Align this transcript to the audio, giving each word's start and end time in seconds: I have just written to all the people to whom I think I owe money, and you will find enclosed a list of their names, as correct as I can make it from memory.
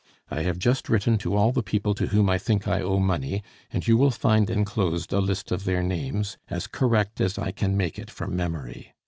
I 0.31 0.41
have 0.41 0.57
just 0.57 0.89
written 0.89 1.19
to 1.19 1.35
all 1.35 1.51
the 1.51 1.61
people 1.61 1.93
to 1.93 2.07
whom 2.07 2.27
I 2.27 2.39
think 2.39 2.67
I 2.67 2.81
owe 2.81 2.97
money, 2.97 3.43
and 3.71 3.87
you 3.87 3.97
will 3.97 4.09
find 4.09 4.49
enclosed 4.49 5.13
a 5.13 5.19
list 5.19 5.51
of 5.51 5.63
their 5.63 5.83
names, 5.83 6.39
as 6.49 6.65
correct 6.65 7.21
as 7.21 7.37
I 7.37 7.51
can 7.51 7.77
make 7.77 7.99
it 7.99 8.09
from 8.09 8.35
memory. 8.35 8.95